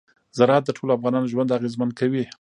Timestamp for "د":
0.65-0.69